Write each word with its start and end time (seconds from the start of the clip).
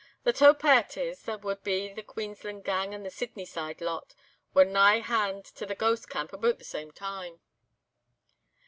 The 0.23 0.33
twa 0.33 0.55
pairties, 0.55 1.21
that 1.25 1.43
wad 1.43 1.63
be 1.63 1.93
the 1.93 2.01
Queensland 2.01 2.63
gang, 2.63 2.95
and 2.95 3.05
the 3.05 3.11
Sydney 3.11 3.45
side 3.45 3.81
lot, 3.81 4.15
were 4.51 4.65
nigh 4.65 4.97
hand 5.01 5.45
to 5.53 5.63
the 5.67 5.75
'Ghost 5.75 6.09
Camp' 6.09 6.33
aboot 6.33 6.57
the 6.57 6.63
same 6.65 6.89
time. 6.89 7.39